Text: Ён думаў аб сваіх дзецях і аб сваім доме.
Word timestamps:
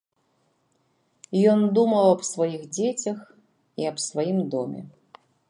Ён 1.51 1.59
думаў 1.79 2.09
аб 2.13 2.23
сваіх 2.31 2.65
дзецях 2.79 3.19
і 3.83 3.89
аб 3.93 3.97
сваім 4.07 4.43
доме. 4.57 4.81